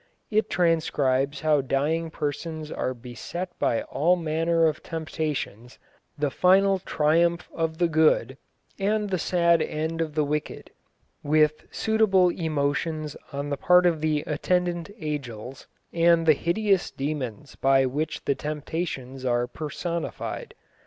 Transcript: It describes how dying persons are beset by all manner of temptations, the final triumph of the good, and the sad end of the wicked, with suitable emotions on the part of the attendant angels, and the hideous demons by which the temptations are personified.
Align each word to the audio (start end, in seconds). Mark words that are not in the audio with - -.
It 0.31 0.49
describes 0.49 1.41
how 1.41 1.61
dying 1.61 2.09
persons 2.09 2.71
are 2.71 2.95
beset 2.95 3.49
by 3.59 3.83
all 3.83 4.15
manner 4.15 4.65
of 4.65 4.81
temptations, 4.81 5.77
the 6.17 6.31
final 6.31 6.79
triumph 6.79 7.47
of 7.53 7.77
the 7.77 7.87
good, 7.87 8.35
and 8.79 9.11
the 9.11 9.19
sad 9.19 9.61
end 9.61 10.01
of 10.01 10.15
the 10.15 10.23
wicked, 10.23 10.71
with 11.21 11.65
suitable 11.69 12.29
emotions 12.29 13.15
on 13.31 13.49
the 13.51 13.57
part 13.57 13.85
of 13.85 14.01
the 14.01 14.21
attendant 14.25 14.89
angels, 14.97 15.67
and 15.93 16.25
the 16.25 16.33
hideous 16.33 16.89
demons 16.89 17.53
by 17.55 17.85
which 17.85 18.25
the 18.25 18.33
temptations 18.33 19.23
are 19.23 19.45
personified. 19.45 20.55